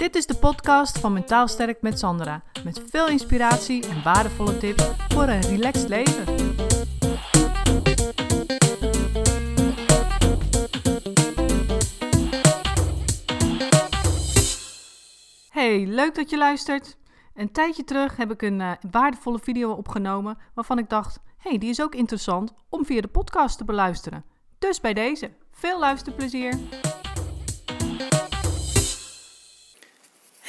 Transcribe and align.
Dit 0.00 0.14
is 0.14 0.26
de 0.26 0.34
podcast 0.34 0.98
van 0.98 1.12
Mentaal 1.12 1.48
Sterk 1.48 1.82
met 1.82 1.98
Sandra. 1.98 2.42
Met 2.64 2.82
veel 2.90 3.08
inspiratie 3.08 3.88
en 3.88 4.02
waardevolle 4.02 4.58
tips 4.58 4.84
voor 5.08 5.22
een 5.22 5.40
relaxed 5.40 5.88
leven. 5.88 6.24
Hey, 15.50 15.86
leuk 15.86 16.14
dat 16.14 16.30
je 16.30 16.36
luistert. 16.38 16.96
Een 17.34 17.52
tijdje 17.52 17.84
terug 17.84 18.16
heb 18.16 18.30
ik 18.30 18.42
een 18.42 18.60
uh, 18.60 18.72
waardevolle 18.90 19.38
video 19.38 19.72
opgenomen 19.72 20.38
waarvan 20.54 20.78
ik 20.78 20.88
dacht: 20.88 21.20
hey, 21.38 21.58
die 21.58 21.70
is 21.70 21.82
ook 21.82 21.94
interessant 21.94 22.52
om 22.68 22.84
via 22.84 23.00
de 23.00 23.08
podcast 23.08 23.58
te 23.58 23.64
beluisteren. 23.64 24.24
Dus 24.58 24.80
bij 24.80 24.94
deze, 24.94 25.30
veel 25.50 25.78
luisterplezier. 25.78 26.58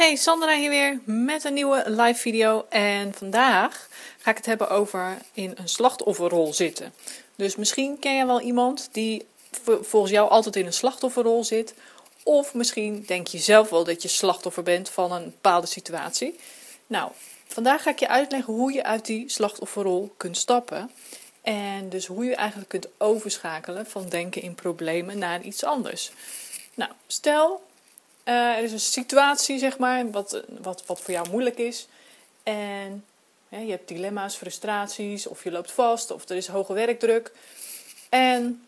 Hey, 0.02 0.16
Sandra 0.16 0.56
hier 0.56 0.70
weer 0.70 1.00
met 1.06 1.44
een 1.44 1.54
nieuwe 1.54 1.84
live 1.88 2.20
video. 2.20 2.66
En 2.70 3.14
vandaag 3.14 3.90
ga 4.18 4.32
ik 4.32 4.38
het 4.38 4.46
hebben 4.46 4.70
over 4.70 5.18
in 5.34 5.54
een 5.56 5.70
slachtofferrol 5.70 6.54
zitten. 6.54 6.94
Dus 7.36 7.56
misschien 7.56 8.00
ken 8.00 8.16
je 8.16 8.26
wel 8.26 8.42
iemand 8.42 8.90
die 8.92 9.26
volgens 9.82 10.12
jou 10.12 10.30
altijd 10.30 10.56
in 10.56 10.66
een 10.66 10.74
slachtofferrol 10.74 11.44
zit. 11.44 11.74
Of 12.24 12.54
misschien 12.54 13.04
denk 13.08 13.28
je 13.28 13.38
zelf 13.38 13.70
wel 13.70 13.84
dat 13.84 14.02
je 14.02 14.08
slachtoffer 14.08 14.64
bent 14.64 14.90
van 14.90 15.12
een 15.12 15.24
bepaalde 15.24 15.68
situatie. 15.68 16.40
Nou, 16.88 17.12
vandaag 17.48 17.84
ga 17.84 17.90
ik 17.90 18.00
je 18.00 18.08
uitleggen 18.08 18.54
hoe 18.54 18.74
je 18.74 18.84
uit 18.84 19.06
die 19.06 19.30
slachtofferrol 19.30 20.14
kunt 20.18 20.38
stappen. 20.38 20.92
En 21.42 21.90
dus 21.90 22.06
hoe 22.06 22.26
je 22.26 22.36
eigenlijk 22.36 22.70
kunt 22.70 22.88
overschakelen 22.98 23.86
van 23.86 24.10
denken 24.10 24.42
in 24.42 24.56
problemen 24.56 25.18
naar 25.18 25.42
iets 25.42 25.64
anders. 25.64 26.12
Nou, 26.74 26.92
stel 27.08 27.70
uh, 28.32 28.58
er 28.58 28.64
is 28.64 28.72
een 28.72 28.80
situatie, 28.80 29.60
zeg 29.60 29.78
maar, 29.78 30.12
wat, 30.12 30.44
wat, 30.62 30.84
wat 30.86 31.02
voor 31.02 31.14
jou 31.14 31.30
moeilijk 31.30 31.58
is. 31.58 31.88
En 32.44 33.06
je 33.50 33.70
hebt 33.72 33.88
dilemma's, 33.88 34.36
frustraties, 34.36 35.28
of 35.28 35.44
je 35.44 35.52
loopt 35.52 35.72
vast, 35.72 36.12
of 36.12 36.30
er 36.30 36.36
is 36.36 36.48
hoge 36.48 36.74
werkdruk. 36.74 37.32
En 38.10 38.66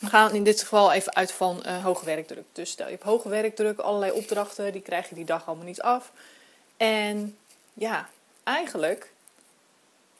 we 0.00 0.06
gaan 0.06 0.34
in 0.34 0.44
dit 0.44 0.60
geval 0.60 0.92
even 0.92 1.14
uit 1.14 1.32
van 1.32 1.62
uh, 1.66 1.84
hoge 1.84 2.04
werkdruk. 2.04 2.44
Dus 2.52 2.70
stel 2.70 2.86
je 2.86 2.92
hebt 2.92 3.04
hoge 3.04 3.28
werkdruk, 3.28 3.78
allerlei 3.78 4.12
opdrachten, 4.12 4.72
die 4.72 4.82
krijg 4.82 5.08
je 5.08 5.14
die 5.14 5.24
dag 5.24 5.46
allemaal 5.46 5.66
niet 5.66 5.82
af. 5.82 6.12
En 6.76 7.36
ja, 7.74 8.08
eigenlijk 8.42 9.12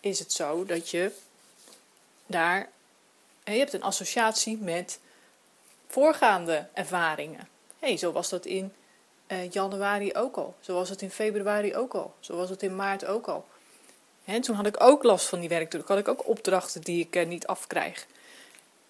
is 0.00 0.18
het 0.18 0.32
zo 0.32 0.64
dat 0.64 0.90
je 0.90 1.12
daar, 2.26 2.68
je 3.44 3.52
hebt 3.52 3.72
een 3.72 3.82
associatie 3.82 4.58
met 4.58 4.98
voorgaande 5.88 6.66
ervaringen 6.72 7.51
hey, 7.82 7.96
zo 7.96 8.12
was 8.12 8.28
dat 8.28 8.46
in 8.46 8.72
uh, 9.28 9.50
januari 9.50 10.14
ook 10.14 10.36
al. 10.36 10.54
Zo 10.60 10.74
was 10.74 10.88
het 10.88 11.02
in 11.02 11.10
februari 11.10 11.76
ook 11.76 11.94
al. 11.94 12.14
Zo 12.20 12.36
was 12.36 12.50
het 12.50 12.62
in 12.62 12.76
maart 12.76 13.04
ook 13.04 13.26
al. 13.26 13.46
En 14.24 14.40
toen 14.40 14.56
had 14.56 14.66
ik 14.66 14.82
ook 14.82 15.02
last 15.02 15.26
van 15.26 15.40
die 15.40 15.48
werkdruk. 15.48 15.88
Had 15.88 15.98
ik 15.98 16.08
ook 16.08 16.28
opdrachten 16.28 16.80
die 16.80 17.00
ik 17.00 17.16
uh, 17.16 17.26
niet 17.26 17.46
afkrijg. 17.46 18.06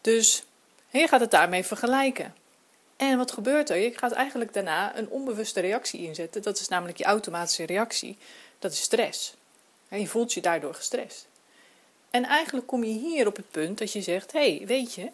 Dus 0.00 0.44
je 0.90 1.08
gaat 1.08 1.20
het 1.20 1.30
daarmee 1.30 1.64
vergelijken. 1.64 2.34
En 2.96 3.16
wat 3.18 3.32
gebeurt 3.32 3.70
er? 3.70 3.76
Je 3.76 3.98
gaat 3.98 4.12
eigenlijk 4.12 4.52
daarna 4.52 4.96
een 4.96 5.08
onbewuste 5.08 5.60
reactie 5.60 6.00
inzetten. 6.00 6.42
Dat 6.42 6.60
is 6.60 6.68
namelijk 6.68 6.98
je 6.98 7.04
automatische 7.04 7.66
reactie. 7.66 8.18
Dat 8.58 8.72
is 8.72 8.82
stress. 8.82 9.34
Je 9.88 10.08
voelt 10.08 10.32
je 10.32 10.40
daardoor 10.40 10.74
gestrest. 10.74 11.28
En 12.10 12.24
eigenlijk 12.24 12.66
kom 12.66 12.84
je 12.84 12.92
hier 12.92 13.26
op 13.26 13.36
het 13.36 13.50
punt 13.50 13.78
dat 13.78 13.92
je 13.92 14.02
zegt: 14.02 14.32
hé, 14.32 14.56
hey, 14.56 14.66
weet 14.66 14.94
je, 14.94 15.10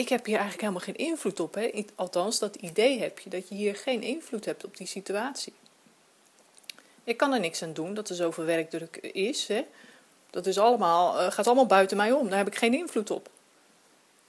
ik 0.00 0.08
heb 0.08 0.24
hier 0.24 0.38
eigenlijk 0.38 0.60
helemaal 0.60 0.84
geen 0.84 1.06
invloed 1.06 1.40
op. 1.40 1.54
Hè? 1.54 1.84
Althans, 1.94 2.38
dat 2.38 2.56
idee 2.56 3.00
heb 3.00 3.18
je, 3.18 3.30
dat 3.30 3.48
je 3.48 3.54
hier 3.54 3.76
geen 3.76 4.02
invloed 4.02 4.44
hebt 4.44 4.64
op 4.64 4.76
die 4.76 4.86
situatie. 4.86 5.52
Ik 7.04 7.16
kan 7.16 7.32
er 7.32 7.40
niks 7.40 7.62
aan 7.62 7.72
doen 7.72 7.94
dat 7.94 8.08
er 8.08 8.14
zoveel 8.14 8.44
werkdruk 8.44 8.96
is. 8.96 9.48
Hè? 9.48 9.66
Dat 10.30 10.46
is 10.46 10.58
allemaal, 10.58 11.20
uh, 11.20 11.30
gaat 11.30 11.46
allemaal 11.46 11.66
buiten 11.66 11.96
mij 11.96 12.12
om. 12.12 12.28
Daar 12.28 12.38
heb 12.38 12.46
ik 12.46 12.56
geen 12.56 12.74
invloed 12.74 13.10
op. 13.10 13.30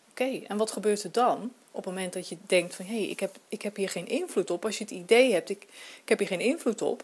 Oké, 0.10 0.42
en 0.48 0.58
wat 0.58 0.72
gebeurt 0.72 1.04
er 1.04 1.12
dan? 1.12 1.54
Op 1.72 1.86
het 1.86 1.94
moment 1.94 2.14
dat 2.14 2.30
je 2.30 2.38
denkt 2.46 2.76
van, 2.76 2.86
hé, 2.86 2.98
hey, 2.98 3.08
ik, 3.08 3.20
heb, 3.20 3.36
ik 3.48 3.62
heb 3.62 3.76
hier 3.76 3.90
geen 3.90 4.08
invloed 4.08 4.50
op. 4.50 4.66
Als 4.66 4.78
je 4.78 4.84
het 4.84 4.94
idee 4.94 5.34
hebt, 5.34 5.50
ik, 5.50 5.64
ik 6.04 6.10
heb 6.10 6.20
hier 6.20 6.28
geen 6.28 6.40
invloed 6.40 6.82
op. 6.82 7.04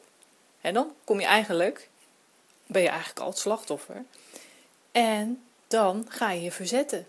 En 0.62 0.74
dan 0.74 0.94
kom 1.04 1.20
je 1.20 1.26
eigenlijk, 1.26 1.90
ben 2.66 2.82
je 2.82 2.88
eigenlijk 2.88 3.20
al 3.20 3.28
het 3.28 3.38
slachtoffer. 3.38 4.04
En 4.92 5.44
dan 5.68 6.06
ga 6.10 6.32
je 6.32 6.42
je 6.42 6.52
verzetten 6.52 7.08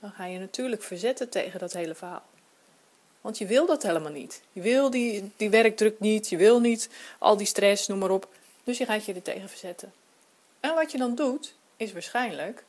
dan 0.00 0.10
ga 0.10 0.24
je 0.24 0.38
natuurlijk 0.38 0.82
verzetten 0.82 1.28
tegen 1.28 1.58
dat 1.58 1.72
hele 1.72 1.94
verhaal. 1.94 2.22
Want 3.20 3.38
je 3.38 3.46
wil 3.46 3.66
dat 3.66 3.82
helemaal 3.82 4.12
niet. 4.12 4.42
Je 4.52 4.60
wil 4.60 4.90
die, 4.90 5.32
die 5.36 5.50
werkdruk 5.50 6.00
niet, 6.00 6.28
je 6.28 6.36
wil 6.36 6.60
niet 6.60 6.88
al 7.18 7.36
die 7.36 7.46
stress, 7.46 7.86
noem 7.86 7.98
maar 7.98 8.10
op. 8.10 8.28
Dus 8.64 8.78
je 8.78 8.84
gaat 8.84 9.04
je 9.04 9.14
er 9.14 9.22
tegen 9.22 9.48
verzetten. 9.48 9.92
En 10.60 10.74
wat 10.74 10.92
je 10.92 10.98
dan 10.98 11.14
doet, 11.14 11.54
is 11.76 11.92
waarschijnlijk 11.92 12.64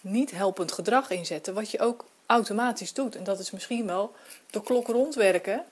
niet 0.00 0.30
helpend 0.30 0.72
gedrag 0.72 1.10
inzetten, 1.10 1.54
wat 1.54 1.70
je 1.70 1.80
ook 1.80 2.04
automatisch 2.26 2.92
doet. 2.92 3.16
En 3.16 3.24
dat 3.24 3.38
is 3.38 3.50
misschien 3.50 3.86
wel 3.86 4.12
de 4.50 4.62
klok 4.62 4.86
rondwerken 4.86 5.64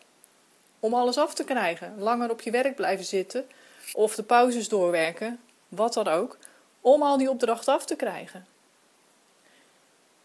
om 0.80 0.94
alles 0.94 1.18
af 1.18 1.34
te 1.34 1.44
krijgen. 1.44 1.94
Langer 1.98 2.30
op 2.30 2.40
je 2.40 2.50
werk 2.50 2.74
blijven 2.76 3.04
zitten 3.04 3.46
of 3.92 4.14
de 4.14 4.22
pauzes 4.22 4.68
doorwerken, 4.68 5.40
wat 5.68 5.94
dan 5.94 6.08
ook, 6.08 6.38
om 6.80 7.02
al 7.02 7.18
die 7.18 7.30
opdrachten 7.30 7.74
af 7.74 7.86
te 7.86 7.96
krijgen. 7.96 8.46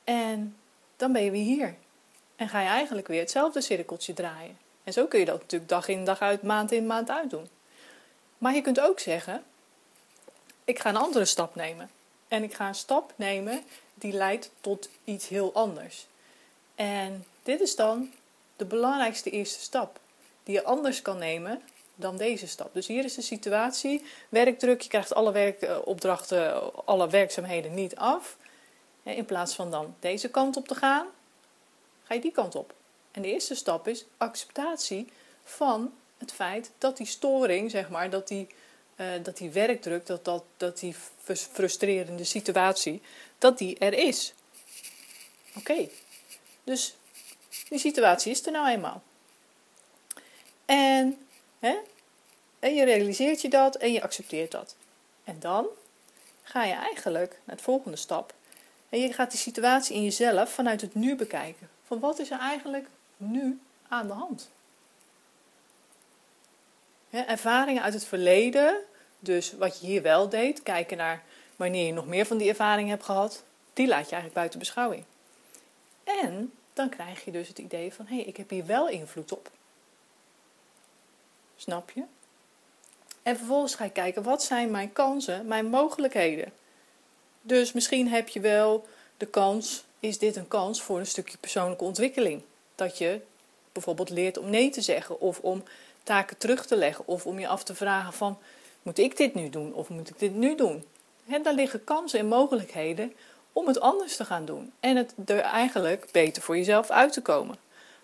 En 0.04 0.58
dan 0.96 1.12
ben 1.12 1.24
je 1.24 1.32
weer 1.32 1.44
hier. 1.44 1.76
En 2.36 2.50
ga 2.50 2.62
je 2.62 2.68
eigenlijk 2.68 3.08
weer 3.08 3.20
hetzelfde 3.20 3.62
cirkeltje 3.62 4.14
draaien. 4.14 4.58
En 4.84 4.94
zo 4.94 5.06
kun 5.06 5.20
je 5.20 5.26
dat 5.26 5.40
natuurlijk 5.42 5.70
dag 5.70 5.88
in 5.88 6.06
dag 6.06 6.20
uit, 6.20 6.42
maand 6.42 6.72
in 6.72 6.86
maand 6.86 7.10
uit 7.10 7.30
doen. 7.30 7.50
Maar 8.38 8.56
je 8.56 8.62
kunt 8.62 8.80
ook 8.80 9.00
zeggen: 9.00 9.44
ik 10.64 10.80
ga 10.80 10.90
een 10.90 10.96
andere 10.96 11.26
stap 11.26 11.56
nemen. 11.56 11.90
En 12.28 12.44
ik 12.44 12.54
ga 12.54 12.68
een 12.68 12.76
stap 12.76 13.14
nemen 13.16 13.64
die 13.94 14.14
leidt 14.14 14.52
tot 14.62 14.90
iets 15.04 15.28
heel 15.28 15.54
anders. 15.54 16.08
En 16.76 17.26
dit 17.44 17.62
is 17.62 17.76
dan 17.76 18.12
de 18.56 18.66
belangrijkste 18.66 19.30
eerste 19.30 19.60
stap 19.60 20.00
die 20.44 20.56
je 20.56 20.64
anders 20.64 21.02
kan 21.02 21.18
nemen 21.18 21.62
dan 21.96 22.18
deze 22.18 22.48
stap. 22.48 22.74
Dus 22.74 22.88
hier 22.88 23.04
is 23.04 23.16
de 23.16 23.22
situatie: 23.22 24.06
werkdruk, 24.30 24.82
je 24.82 24.90
krijgt 24.90 25.14
alle 25.14 25.32
werkopdrachten, 25.32 26.74
alle 26.86 27.10
werkzaamheden 27.10 27.74
niet 27.74 27.96
af. 27.96 28.38
In 29.04 29.26
plaats 29.26 29.56
van 29.56 29.72
dan 29.72 29.96
deze 30.00 30.30
kant 30.30 30.58
op 30.58 30.68
te 30.68 30.76
gaan, 30.76 31.08
ga 32.04 32.14
je 32.14 32.22
die 32.22 32.32
kant 32.32 32.56
op. 32.56 32.74
En 33.12 33.22
de 33.22 33.32
eerste 33.32 33.56
stap 33.56 33.88
is 33.88 34.06
acceptatie 34.18 35.12
van 35.44 35.94
het 36.18 36.32
feit 36.32 36.72
dat 36.78 36.98
die 36.98 37.06
storing, 37.06 37.72
zeg 37.72 37.90
maar, 37.90 38.10
dat 38.10 38.28
die, 38.28 38.48
uh, 38.96 39.08
dat 39.24 39.38
die 39.38 39.50
werkdruk, 39.50 40.06
dat, 40.06 40.26
dat, 40.26 40.44
dat 40.58 40.80
die 40.80 40.96
frustrerende 41.52 42.24
situatie, 42.24 43.02
dat 43.38 43.58
die 43.58 43.78
er 43.78 43.94
is. 43.94 44.34
Oké, 45.56 45.90
dus 46.64 46.96
die 47.70 47.80
situatie 47.80 48.32
is 48.32 48.46
er 48.46 48.52
nou 48.52 48.68
eenmaal. 48.68 49.02
En, 50.66 51.28
hè, 51.60 51.78
en 52.60 52.76
je 52.76 52.84
realiseert 52.84 53.42
je 53.42 53.50
dat 53.50 53.76
en 53.76 53.92
je 53.92 54.02
accepteert 54.02 54.52
dat. 54.52 54.76
En 55.24 55.40
dan 55.40 55.68
ga 56.44 56.64
je 56.64 56.74
eigenlijk 56.74 57.32
naar 57.44 57.56
het 57.56 57.62
volgende 57.66 57.98
stap. 57.98 58.34
En 58.94 59.00
je 59.00 59.14
gaat 59.14 59.32
die 59.32 59.40
situatie 59.40 59.96
in 59.96 60.04
jezelf 60.04 60.50
vanuit 60.54 60.82
het 60.82 60.96
nu 60.96 61.16
bekijken. 61.16 61.70
Van 61.84 62.00
wat 62.00 62.20
is 62.20 62.32
er 62.32 62.40
eigenlijk 62.40 62.88
nu 63.18 63.62
aan 63.88 64.08
de 64.08 64.14
hand? 64.14 64.52
ervaringen 67.10 67.84
uit 67.84 67.94
het 67.94 68.06
verleden, 68.06 68.78
dus 69.20 69.54
wat 69.54 69.80
je 69.80 69.86
hier 69.88 70.02
wel 70.02 70.30
deed, 70.30 70.64
kijken 70.64 70.98
naar 70.98 71.24
wanneer 71.56 71.86
je 71.86 71.94
nog 71.94 72.08
meer 72.08 72.26
van 72.26 72.38
die 72.38 72.50
ervaring 72.50 72.90
hebt 72.90 73.04
gehad, 73.04 73.44
die 73.74 73.88
laat 73.88 74.04
je 74.04 74.12
eigenlijk 74.12 74.34
buiten 74.34 74.60
beschouwing. 74.60 75.04
En 76.04 76.54
dan 76.74 76.90
krijg 76.90 77.26
je 77.26 77.32
dus 77.32 77.48
het 77.48 77.60
idee 77.60 77.94
van 77.94 78.06
hé, 78.08 78.16
hey, 78.16 78.24
ik 78.24 78.38
heb 78.38 78.50
hier 78.50 78.66
wel 78.66 78.90
invloed 78.90 79.32
op. 79.32 79.52
Snap 81.56 81.92
je? 81.92 82.04
En 83.24 83.38
vervolgens 83.38 83.76
ga 83.76 83.84
je 83.84 83.92
kijken, 83.92 84.24
wat 84.24 84.44
zijn 84.44 84.72
mijn 84.72 84.94
kansen, 84.94 85.48
mijn 85.48 85.66
mogelijkheden? 85.66 86.54
Dus 87.46 87.72
misschien 87.72 88.08
heb 88.08 88.28
je 88.28 88.40
wel 88.40 88.88
de 89.18 89.26
kans, 89.26 89.84
is 90.00 90.18
dit 90.18 90.36
een 90.36 90.48
kans 90.48 90.82
voor 90.82 91.00
een 91.00 91.08
stukje 91.08 91.38
persoonlijke 91.38 91.84
ontwikkeling? 91.84 92.42
Dat 92.76 92.98
je 92.98 93.22
bijvoorbeeld 93.72 94.10
leert 94.10 94.38
om 94.38 94.50
nee 94.50 94.70
te 94.70 94.82
zeggen 94.82 95.20
of 95.20 95.40
om 95.40 95.64
taken 96.04 96.38
terug 96.38 96.66
te 96.66 96.76
leggen 96.76 97.08
of 97.08 97.26
om 97.26 97.40
je 97.40 97.48
af 97.48 97.64
te 97.64 97.76
vragen 97.76 98.14
van 98.14 98.38
moet 98.82 98.98
ik 98.98 99.18
dit 99.18 99.34
nu 99.34 99.50
doen 99.50 99.74
of 99.74 99.90
moet 99.90 100.10
ik 100.10 100.20
dit 100.20 100.36
nu 100.36 100.56
doen? 100.56 100.84
En 101.28 101.44
daar 101.44 101.54
liggen 101.54 101.84
kansen 101.84 102.20
en 102.20 102.28
mogelijkheden 102.28 103.14
om 103.54 103.68
het 103.68 103.80
anders 103.80 104.16
te 104.16 104.26
gaan 104.26 104.46
doen 104.46 104.72
en 104.80 104.96
het 104.96 105.14
er 105.26 105.40
eigenlijk 105.40 106.08
beter 106.12 106.42
voor 106.42 106.58
jezelf 106.58 106.90
uit 106.90 107.14
te 107.14 107.22
komen. 107.22 107.56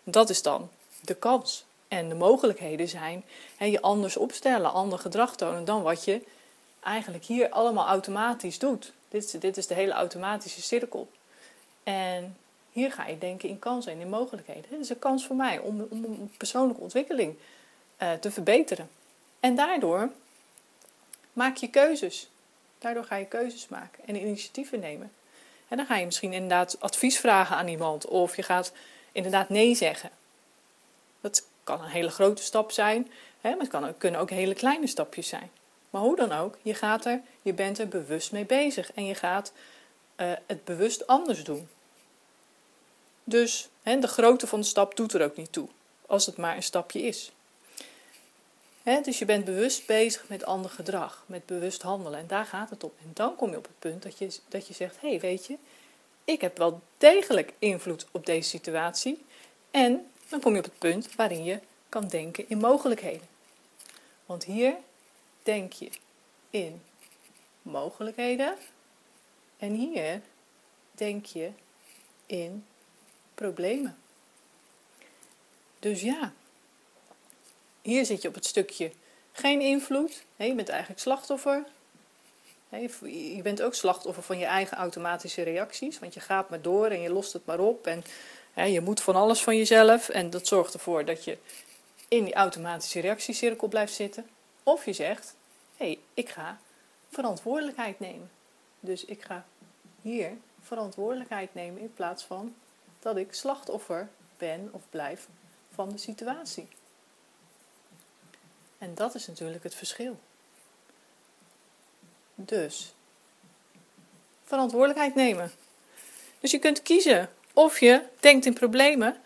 Dat 0.03 0.29
is 0.29 0.41
dan 0.41 0.69
de 1.01 1.15
kans. 1.15 1.65
En 1.87 2.09
de 2.09 2.15
mogelijkheden 2.15 2.87
zijn 2.87 3.23
hè, 3.57 3.65
je 3.65 3.81
anders 3.81 4.17
opstellen, 4.17 4.73
ander 4.73 4.99
gedrag 4.99 5.35
tonen 5.35 5.65
dan 5.65 5.81
wat 5.81 6.03
je 6.03 6.21
eigenlijk 6.79 7.25
hier 7.25 7.49
allemaal 7.49 7.87
automatisch 7.87 8.59
doet. 8.59 8.93
Dit 9.09 9.23
is, 9.23 9.31
dit 9.31 9.57
is 9.57 9.67
de 9.67 9.73
hele 9.73 9.91
automatische 9.91 10.61
cirkel. 10.61 11.09
En 11.83 12.37
hier 12.71 12.91
ga 12.91 13.07
je 13.07 13.17
denken 13.17 13.49
in 13.49 13.59
kansen 13.59 13.91
en 13.91 13.99
in 13.99 14.09
mogelijkheden. 14.09 14.65
Het 14.69 14.79
is 14.79 14.89
een 14.89 14.99
kans 14.99 15.25
voor 15.25 15.35
mij 15.35 15.59
om, 15.59 15.87
om, 15.89 16.31
persoonlijke 16.37 16.81
ontwikkeling 16.81 17.35
uh, 18.01 18.13
te 18.13 18.31
verbeteren. 18.31 18.89
En 19.39 19.55
daardoor 19.55 20.11
maak 21.33 21.57
je 21.57 21.69
keuzes. 21.69 22.29
Daardoor 22.77 23.03
ga 23.03 23.15
je 23.15 23.25
keuzes 23.25 23.67
maken 23.67 24.03
en 24.05 24.15
initiatieven 24.15 24.79
nemen. 24.79 25.11
En 25.67 25.77
dan 25.77 25.85
ga 25.85 25.95
je 25.95 26.05
misschien 26.05 26.33
inderdaad 26.33 26.77
advies 26.79 27.19
vragen 27.19 27.55
aan 27.55 27.67
iemand. 27.67 28.05
Of 28.05 28.35
je 28.35 28.43
gaat 28.43 28.71
inderdaad 29.11 29.49
nee 29.49 29.75
zeggen. 29.75 30.09
Dat 31.21 31.45
kan 31.63 31.81
een 31.81 31.89
hele 31.89 32.09
grote 32.09 32.41
stap 32.41 32.71
zijn. 32.71 33.11
Hè, 33.41 33.49
maar 33.49 33.59
het 33.59 33.69
kan 33.69 33.85
ook, 33.87 33.99
kunnen 33.99 34.19
ook 34.19 34.29
hele 34.29 34.53
kleine 34.53 34.87
stapjes 34.87 35.27
zijn. 35.27 35.49
Maar 35.89 36.01
hoe 36.01 36.15
dan 36.15 36.31
ook, 36.31 36.57
je, 36.61 36.73
gaat 36.73 37.05
er, 37.05 37.21
je 37.41 37.53
bent 37.53 37.79
er 37.79 37.87
bewust 37.87 38.31
mee 38.31 38.45
bezig. 38.45 38.91
En 38.91 39.05
je 39.05 39.15
gaat 39.15 39.51
uh, 40.17 40.31
het 40.45 40.65
bewust 40.65 41.07
anders 41.07 41.43
doen. 41.43 41.69
Dus 43.23 43.69
hè, 43.83 43.99
de 43.99 44.07
grootte 44.07 44.47
van 44.47 44.59
de 44.59 44.65
stap 44.65 44.95
doet 44.95 45.13
er 45.13 45.23
ook 45.23 45.37
niet 45.37 45.51
toe. 45.51 45.67
Als 46.05 46.25
het 46.25 46.37
maar 46.37 46.55
een 46.55 46.63
stapje 46.63 47.01
is. 47.01 47.31
Hè, 48.83 49.01
dus 49.01 49.19
je 49.19 49.25
bent 49.25 49.45
bewust 49.45 49.85
bezig 49.85 50.27
met 50.27 50.45
ander 50.45 50.71
gedrag, 50.71 51.23
met 51.25 51.45
bewust 51.45 51.81
handelen. 51.81 52.19
En 52.19 52.27
daar 52.27 52.45
gaat 52.45 52.69
het 52.69 52.83
om. 52.83 52.91
En 53.01 53.11
dan 53.13 53.35
kom 53.35 53.49
je 53.49 53.57
op 53.57 53.63
het 53.63 53.79
punt 53.79 54.03
dat 54.03 54.17
je, 54.17 54.31
dat 54.47 54.67
je 54.67 54.73
zegt: 54.73 55.01
hé, 55.01 55.09
hey, 55.09 55.19
weet 55.19 55.45
je, 55.45 55.57
ik 56.23 56.41
heb 56.41 56.57
wel 56.57 56.81
degelijk 56.97 57.53
invloed 57.59 58.05
op 58.11 58.25
deze 58.25 58.49
situatie. 58.49 59.25
En 59.71 60.07
dan 60.29 60.39
kom 60.39 60.53
je 60.53 60.59
op 60.59 60.65
het 60.65 60.79
punt 60.79 61.15
waarin 61.15 61.43
je 61.43 61.59
kan 61.89 62.07
denken 62.07 62.45
in 62.49 62.57
mogelijkheden. 62.57 63.27
Want 64.25 64.43
hier 64.43 64.73
denk 65.49 65.73
je 65.73 65.89
in 66.49 66.81
mogelijkheden. 67.61 68.55
En 69.57 69.73
hier 69.73 70.21
denk 70.91 71.25
je 71.25 71.49
in 72.25 72.65
problemen. 73.35 73.97
Dus 75.79 76.01
ja, 76.01 76.33
hier 77.81 78.05
zit 78.05 78.21
je 78.21 78.27
op 78.27 78.33
het 78.33 78.45
stukje 78.45 78.91
geen 79.31 79.61
invloed. 79.61 80.23
je 80.35 80.55
bent 80.55 80.69
eigenlijk 80.69 81.01
slachtoffer. 81.01 81.65
je 83.03 83.39
bent 83.43 83.61
ook 83.61 83.73
slachtoffer 83.73 84.23
van 84.23 84.37
je 84.37 84.45
eigen 84.45 84.77
automatische 84.77 85.41
reacties. 85.41 85.99
Want 85.99 86.13
je 86.13 86.19
gaat 86.19 86.49
maar 86.49 86.61
door 86.61 86.87
en 86.87 87.01
je 87.01 87.09
lost 87.09 87.33
het 87.33 87.45
maar 87.45 87.59
op. 87.59 87.87
En 87.87 88.03
je 88.71 88.81
moet 88.81 89.01
van 89.01 89.15
alles 89.15 89.41
van 89.41 89.57
jezelf. 89.57 90.09
En 90.09 90.29
dat 90.29 90.47
zorgt 90.47 90.73
ervoor 90.73 91.05
dat 91.05 91.23
je 91.23 91.37
in 92.07 92.23
die 92.23 92.33
automatische 92.33 92.99
reactiecirkel 92.99 93.67
blijft 93.67 93.93
zitten. 93.93 94.29
Of 94.63 94.85
je 94.85 94.93
zegt, 94.93 95.37
hey, 95.79 95.99
ik 96.13 96.29
ga 96.29 96.59
verantwoordelijkheid 97.09 97.99
nemen. 97.99 98.31
Dus 98.79 99.05
ik 99.05 99.21
ga 99.21 99.45
hier 100.01 100.37
verantwoordelijkheid 100.61 101.53
nemen 101.53 101.81
in 101.81 101.93
plaats 101.93 102.23
van 102.23 102.55
dat 102.99 103.17
ik 103.17 103.33
slachtoffer 103.33 104.09
ben 104.37 104.69
of 104.71 104.81
blijf 104.89 105.27
van 105.73 105.89
de 105.89 105.97
situatie. 105.97 106.67
En 108.77 108.95
dat 108.95 109.15
is 109.15 109.27
natuurlijk 109.27 109.63
het 109.63 109.75
verschil. 109.75 110.19
Dus, 112.35 112.93
verantwoordelijkheid 114.43 115.15
nemen. 115.15 115.51
Dus 116.39 116.51
je 116.51 116.59
kunt 116.59 116.81
kiezen 116.81 117.29
of 117.53 117.79
je 117.79 118.03
denkt 118.19 118.45
in 118.45 118.53
problemen 118.53 119.21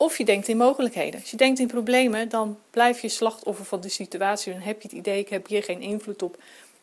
of 0.00 0.18
je 0.18 0.24
denkt 0.24 0.48
in 0.48 0.56
mogelijkheden. 0.56 1.20
Als 1.20 1.30
je 1.30 1.36
denkt 1.36 1.58
in 1.58 1.66
problemen, 1.66 2.28
dan 2.28 2.58
blijf 2.70 3.00
je 3.00 3.08
slachtoffer 3.08 3.64
van 3.64 3.80
de 3.80 3.88
situatie. 3.88 4.52
Dan 4.52 4.62
heb 4.62 4.82
je 4.82 4.88
het 4.88 4.96
idee, 4.96 5.18
ik 5.18 5.28
heb 5.28 5.46
hier 5.46 5.62
geen 5.62 5.80
invloed 5.80 6.22
op. 6.22 6.36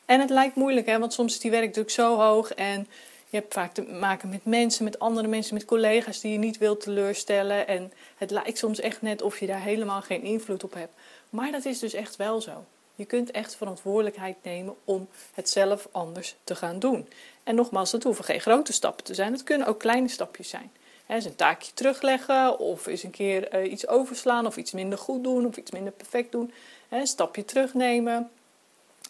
En 0.05 0.19
het 0.19 0.29
lijkt 0.29 0.55
moeilijk, 0.55 0.85
hè, 0.85 0.99
want 0.99 1.13
soms 1.13 1.33
is 1.33 1.39
die 1.39 1.51
werkdruk 1.51 1.89
zo 1.89 2.17
hoog 2.17 2.53
en 2.53 2.87
je 3.29 3.37
hebt 3.37 3.53
vaak 3.53 3.73
te 3.73 3.81
maken 3.81 4.29
met 4.29 4.45
mensen, 4.45 4.83
met 4.83 4.99
andere 4.99 5.27
mensen, 5.27 5.53
met 5.53 5.65
collega's 5.65 6.19
die 6.19 6.31
je 6.31 6.37
niet 6.37 6.57
wilt 6.57 6.81
teleurstellen. 6.81 7.67
En 7.67 7.91
het 8.17 8.31
lijkt 8.31 8.57
soms 8.57 8.79
echt 8.79 9.01
net 9.01 9.21
of 9.21 9.39
je 9.39 9.45
daar 9.45 9.61
helemaal 9.61 10.01
geen 10.01 10.21
invloed 10.21 10.63
op 10.63 10.73
hebt. 10.73 10.93
Maar 11.29 11.51
dat 11.51 11.65
is 11.65 11.79
dus 11.79 11.93
echt 11.93 12.15
wel 12.15 12.41
zo. 12.41 12.65
Je 12.95 13.05
kunt 13.05 13.31
echt 13.31 13.55
verantwoordelijkheid 13.55 14.35
nemen 14.41 14.75
om 14.83 15.07
het 15.33 15.49
zelf 15.49 15.87
anders 15.91 16.35
te 16.43 16.55
gaan 16.55 16.79
doen. 16.79 17.09
En 17.43 17.55
nogmaals, 17.55 17.91
dat 17.91 18.03
hoeven 18.03 18.23
geen 18.23 18.41
grote 18.41 18.73
stappen 18.73 19.05
te 19.05 19.13
zijn. 19.13 19.31
Het 19.31 19.43
kunnen 19.43 19.67
ook 19.67 19.79
kleine 19.79 20.07
stapjes 20.07 20.49
zijn. 20.49 20.71
He, 21.05 21.15
een 21.15 21.35
taakje 21.35 21.73
terugleggen, 21.73 22.59
of 22.59 22.85
eens 22.85 23.03
een 23.03 23.11
keer 23.11 23.55
uh, 23.55 23.71
iets 23.71 23.87
overslaan, 23.87 24.45
of 24.45 24.57
iets 24.57 24.71
minder 24.71 24.97
goed 24.97 25.23
doen, 25.23 25.45
of 25.45 25.57
iets 25.57 25.71
minder 25.71 25.93
perfect 25.93 26.31
doen. 26.31 26.53
Een 26.89 27.07
stapje 27.07 27.45
terugnemen. 27.45 28.31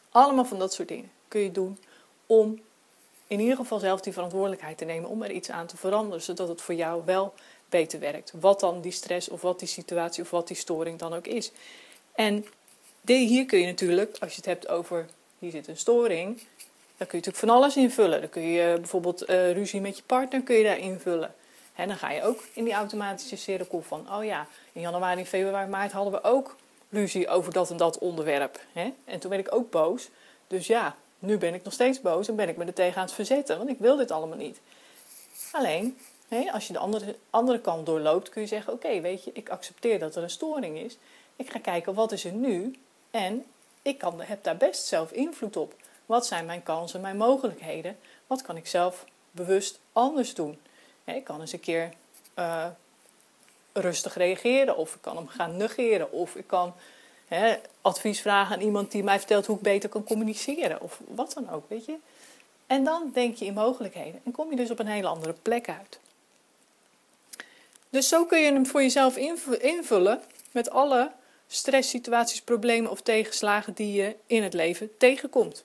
Allemaal 0.09 0.45
van 0.45 0.59
dat 0.59 0.73
soort 0.73 0.87
dingen 0.87 1.11
kun 1.27 1.41
je 1.41 1.51
doen 1.51 1.77
om 2.25 2.61
in 3.27 3.39
ieder 3.39 3.55
geval 3.55 3.79
zelf 3.79 4.01
die 4.01 4.13
verantwoordelijkheid 4.13 4.77
te 4.77 4.85
nemen 4.85 5.09
om 5.09 5.23
er 5.23 5.31
iets 5.31 5.49
aan 5.49 5.65
te 5.65 5.77
veranderen, 5.77 6.21
zodat 6.21 6.47
het 6.47 6.61
voor 6.61 6.75
jou 6.75 7.01
wel 7.05 7.33
beter 7.69 7.99
werkt. 7.99 8.33
Wat 8.39 8.59
dan 8.59 8.81
die 8.81 8.91
stress 8.91 9.29
of 9.29 9.41
wat 9.41 9.59
die 9.59 9.67
situatie 9.67 10.23
of 10.23 10.29
wat 10.29 10.47
die 10.47 10.57
storing 10.57 10.99
dan 10.99 11.13
ook 11.13 11.27
is. 11.27 11.51
En 12.13 12.45
hier 13.05 13.45
kun 13.45 13.59
je 13.59 13.65
natuurlijk, 13.65 14.17
als 14.19 14.31
je 14.31 14.37
het 14.37 14.45
hebt 14.45 14.67
over 14.67 15.05
hier 15.39 15.51
zit 15.51 15.67
een 15.67 15.77
storing, 15.77 16.37
dan 16.97 17.07
kun 17.07 17.19
je 17.19 17.25
natuurlijk 17.25 17.37
van 17.37 17.49
alles 17.49 17.75
invullen. 17.75 18.19
Dan 18.19 18.29
kun 18.29 18.41
je 18.41 18.75
bijvoorbeeld 18.79 19.29
uh, 19.29 19.51
ruzie 19.51 19.81
met 19.81 19.97
je 19.97 20.03
partner 20.05 20.41
kun 20.41 20.55
je 20.55 20.63
daar 20.63 20.79
invullen. 20.79 21.33
En 21.75 21.87
dan 21.87 21.97
ga 21.97 22.11
je 22.11 22.23
ook 22.23 22.43
in 22.53 22.63
die 22.63 22.73
automatische 22.73 23.35
cirkel 23.35 23.81
van, 23.81 24.13
oh 24.13 24.23
ja, 24.23 24.47
in 24.71 24.81
januari, 24.81 25.25
februari, 25.25 25.69
maart 25.69 25.91
hadden 25.91 26.13
we 26.13 26.23
ook 26.23 26.55
ruzie 26.89 27.27
over 27.27 27.53
dat 27.53 27.69
en 27.69 27.77
dat 27.77 27.97
onderwerp. 27.97 28.59
En 29.05 29.19
toen 29.19 29.29
werd 29.29 29.47
ik 29.47 29.55
ook 29.55 29.69
boos. 29.69 30.09
Dus 30.47 30.67
ja, 30.67 30.95
nu 31.19 31.37
ben 31.37 31.53
ik 31.53 31.63
nog 31.63 31.73
steeds 31.73 32.01
boos 32.01 32.27
en 32.27 32.35
ben 32.35 32.49
ik 32.49 32.57
me 32.57 32.65
er 32.65 32.73
tegen 32.73 32.97
aan 32.97 33.05
het 33.05 33.13
verzetten, 33.13 33.57
want 33.57 33.69
ik 33.69 33.79
wil 33.79 33.95
dit 33.95 34.11
allemaal 34.11 34.37
niet. 34.37 34.59
Alleen, 35.51 35.97
als 36.51 36.67
je 36.67 36.73
de 36.73 36.79
andere, 36.79 37.15
andere 37.29 37.59
kant 37.59 37.85
doorloopt, 37.85 38.29
kun 38.29 38.41
je 38.41 38.47
zeggen: 38.47 38.73
Oké, 38.73 39.01
weet 39.01 39.23
je, 39.23 39.31
ik 39.33 39.49
accepteer 39.49 39.99
dat 39.99 40.15
er 40.15 40.23
een 40.23 40.29
storing 40.29 40.77
is. 40.77 40.97
Ik 41.35 41.51
ga 41.51 41.59
kijken 41.59 41.93
wat 41.93 42.11
is 42.11 42.25
er 42.25 42.31
nu 42.31 42.79
en 43.11 43.45
ik 43.81 43.97
kan, 43.97 44.21
heb 44.21 44.43
daar 44.43 44.57
best 44.57 44.85
zelf 44.85 45.11
invloed 45.11 45.57
op. 45.57 45.73
Wat 46.05 46.25
zijn 46.25 46.45
mijn 46.45 46.63
kansen, 46.63 47.01
mijn 47.01 47.17
mogelijkheden? 47.17 47.97
Wat 48.27 48.41
kan 48.41 48.57
ik 48.57 48.67
zelf 48.67 49.05
bewust 49.31 49.79
anders 49.91 50.33
doen? 50.33 50.59
Ik 51.05 51.23
kan 51.23 51.41
eens 51.41 51.53
een 51.53 51.59
keer 51.59 51.89
uh, 52.39 52.65
rustig 53.73 54.15
reageren, 54.15 54.77
of 54.77 54.95
ik 54.95 55.01
kan 55.01 55.15
hem 55.15 55.27
gaan 55.27 55.57
negeren, 55.57 56.11
of 56.11 56.35
ik 56.35 56.47
kan 56.47 56.73
advies 57.81 58.21
vragen 58.21 58.55
aan 58.55 58.61
iemand 58.61 58.91
die 58.91 59.03
mij 59.03 59.17
vertelt 59.17 59.45
hoe 59.45 59.55
ik 59.55 59.61
beter 59.61 59.89
kan 59.89 60.03
communiceren, 60.03 60.81
of 60.81 60.99
wat 61.07 61.33
dan 61.33 61.49
ook, 61.49 61.69
weet 61.69 61.85
je. 61.85 61.95
En 62.67 62.83
dan 62.83 63.11
denk 63.13 63.35
je 63.35 63.45
in 63.45 63.53
mogelijkheden 63.53 64.21
en 64.25 64.31
kom 64.31 64.49
je 64.49 64.55
dus 64.55 64.71
op 64.71 64.79
een 64.79 64.87
hele 64.87 65.07
andere 65.07 65.33
plek 65.41 65.69
uit. 65.69 65.99
Dus 67.89 68.07
zo 68.07 68.25
kun 68.25 68.39
je 68.39 68.51
hem 68.51 68.65
voor 68.65 68.81
jezelf 68.81 69.17
invullen 69.59 70.21
met 70.51 70.69
alle 70.69 71.11
stresssituaties, 71.47 72.41
problemen 72.41 72.91
of 72.91 73.01
tegenslagen 73.01 73.73
die 73.73 73.93
je 73.93 74.15
in 74.25 74.43
het 74.43 74.53
leven 74.53 74.97
tegenkomt. 74.97 75.63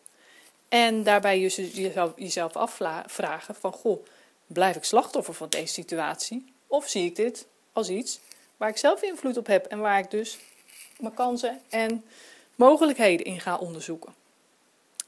En 0.68 1.02
daarbij 1.02 1.40
jezelf, 1.40 2.12
jezelf 2.16 2.56
afvragen 2.56 3.54
van, 3.54 3.73
goh, 3.73 4.06
blijf 4.52 4.76
ik 4.76 4.85
slachtoffer 4.85 5.35
van 5.35 5.49
deze 5.49 5.73
situatie? 5.73 6.52
Of 6.66 6.88
zie 6.88 7.04
ik 7.04 7.16
dit 7.16 7.47
als 7.73 7.88
iets 7.88 8.21
waar 8.57 8.69
ik 8.69 8.76
zelf 8.76 9.02
invloed 9.02 9.37
op 9.37 9.47
heb 9.47 9.66
en 9.66 9.78
waar 9.78 9.99
ik 9.99 10.11
dus 10.11 10.38
mijn 10.99 11.14
kansen 11.14 11.61
en 11.69 12.04
mogelijkheden 12.54 13.26
in 13.26 13.40
ga 13.40 13.57
onderzoeken? 13.57 14.14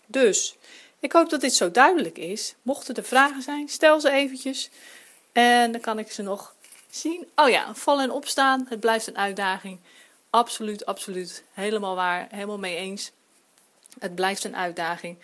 Dus, 0.06 0.56
ik 0.98 1.12
hoop 1.12 1.30
dat 1.30 1.40
dit 1.40 1.54
zo 1.54 1.70
duidelijk 1.70 2.18
is. 2.18 2.54
Mochten 2.62 2.94
er 2.94 3.04
vragen 3.04 3.42
zijn, 3.42 3.68
stel 3.68 4.00
ze 4.00 4.10
eventjes. 4.10 4.70
En 5.32 5.72
dan 5.72 5.80
kan 5.80 5.98
ik 5.98 6.12
ze 6.12 6.22
nog 6.22 6.54
zien. 6.90 7.28
Oh 7.34 7.48
ja, 7.48 7.74
vallen 7.74 8.04
en 8.04 8.10
opstaan. 8.10 8.66
Het 8.68 8.80
blijft 8.80 9.06
een 9.06 9.18
uitdaging. 9.18 9.78
Absoluut, 10.30 10.86
absoluut. 10.86 11.44
Helemaal 11.52 11.94
waar. 11.94 12.26
Helemaal 12.30 12.58
mee 12.58 12.76
eens. 12.76 13.12
Het 13.98 14.14
blijft 14.14 14.44
een 14.44 14.56
uitdaging. 14.56 15.16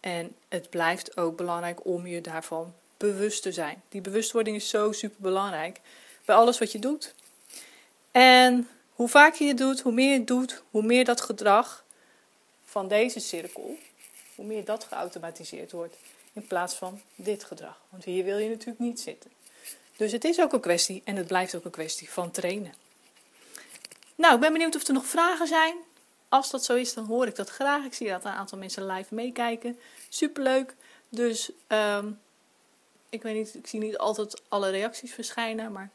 En 0.00 0.34
het 0.48 0.70
blijft 0.70 1.16
ook 1.16 1.36
belangrijk 1.36 1.84
om 1.84 2.06
je 2.06 2.20
daarvan 2.20 2.74
bewust 2.96 3.42
te 3.42 3.52
zijn. 3.52 3.82
Die 3.88 4.00
bewustwording 4.00 4.56
is 4.56 4.68
zo 4.68 4.92
super 4.92 5.20
belangrijk 5.20 5.80
bij 6.24 6.36
alles 6.36 6.58
wat 6.58 6.72
je 6.72 6.78
doet. 6.78 7.14
En 8.10 8.68
hoe 8.90 9.08
vaker 9.08 9.42
je 9.42 9.48
het 9.48 9.58
doet, 9.58 9.80
hoe 9.80 9.92
meer 9.92 10.12
je 10.12 10.18
het 10.18 10.26
doet, 10.26 10.62
hoe 10.70 10.82
meer 10.82 11.04
dat 11.04 11.20
gedrag 11.20 11.84
van 12.64 12.88
deze 12.88 13.20
cirkel, 13.20 13.76
hoe 14.34 14.46
meer 14.46 14.64
dat 14.64 14.84
geautomatiseerd 14.84 15.72
wordt 15.72 15.96
in 16.32 16.46
plaats 16.46 16.74
van 16.74 17.00
dit 17.14 17.44
gedrag. 17.44 17.80
Want 17.88 18.04
hier 18.04 18.24
wil 18.24 18.38
je 18.38 18.48
natuurlijk 18.48 18.78
niet 18.78 19.00
zitten. 19.00 19.30
Dus 19.96 20.12
het 20.12 20.24
is 20.24 20.40
ook 20.40 20.52
een 20.52 20.60
kwestie 20.60 21.02
en 21.04 21.16
het 21.16 21.26
blijft 21.26 21.54
ook 21.54 21.64
een 21.64 21.70
kwestie 21.70 22.10
van 22.10 22.30
trainen. 22.30 22.74
Nou, 24.14 24.34
ik 24.34 24.40
ben 24.40 24.52
benieuwd 24.52 24.76
of 24.76 24.86
er 24.86 24.94
nog 24.94 25.06
vragen 25.06 25.46
zijn. 25.46 25.76
Als 26.28 26.50
dat 26.50 26.64
zo 26.64 26.74
is, 26.74 26.94
dan 26.94 27.04
hoor 27.04 27.26
ik 27.26 27.36
dat 27.36 27.50
graag. 27.50 27.84
Ik 27.84 27.94
zie 27.94 28.08
dat 28.08 28.24
een 28.24 28.30
aantal 28.30 28.58
mensen 28.58 28.86
live 28.86 29.14
meekijken. 29.14 29.78
Superleuk. 30.08 30.74
Dus 31.08 31.50
um, 31.68 32.20
ik 33.16 33.22
weet 33.22 33.34
niet, 33.34 33.54
ik 33.54 33.66
zie 33.66 33.80
niet 33.80 33.98
altijd 33.98 34.42
alle 34.48 34.70
reacties 34.70 35.14
verschijnen, 35.14 35.72
maar 35.72 35.90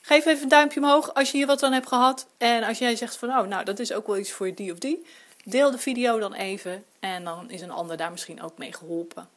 geef 0.00 0.26
even 0.26 0.42
een 0.42 0.48
duimpje 0.48 0.80
omhoog 0.80 1.14
als 1.14 1.30
je 1.30 1.36
hier 1.36 1.46
wat 1.46 1.62
aan 1.62 1.72
hebt 1.72 1.88
gehad. 1.88 2.26
En 2.38 2.62
als 2.62 2.78
jij 2.78 2.96
zegt 2.96 3.16
van, 3.16 3.28
oh, 3.28 3.46
nou, 3.46 3.64
dat 3.64 3.78
is 3.78 3.92
ook 3.92 4.06
wel 4.06 4.18
iets 4.18 4.32
voor 4.32 4.54
die 4.54 4.72
of 4.72 4.78
die, 4.78 5.06
deel 5.44 5.70
de 5.70 5.78
video 5.78 6.18
dan 6.18 6.34
even 6.34 6.84
en 7.00 7.24
dan 7.24 7.50
is 7.50 7.60
een 7.60 7.70
ander 7.70 7.96
daar 7.96 8.10
misschien 8.10 8.42
ook 8.42 8.58
mee 8.58 8.72
geholpen. 8.72 9.28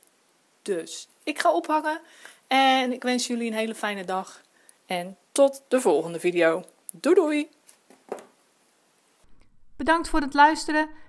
Dus 0.61 1.07
ik 1.23 1.39
ga 1.39 1.53
ophangen 1.53 2.01
En 2.47 2.93
ik 2.93 3.03
wens 3.03 3.27
jullie 3.27 3.47
een 3.47 3.57
hele 3.57 3.75
fijne 3.75 4.05
dag. 4.05 4.41
En 4.85 5.17
tot 5.31 5.61
de 5.67 5.81
volgende 5.81 6.19
video. 6.19 6.65
Doei 6.93 7.15
doei! 7.15 7.49
Bedankt 9.75 10.09
voor 10.09 10.21
het 10.21 10.33
luisteren. 10.33 10.89